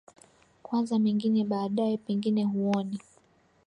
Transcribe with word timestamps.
kwanza 0.63 0.99
mengine 0.99 1.43
baadaye 1.43 1.97
pengine 1.97 2.43
huoni 2.43 2.99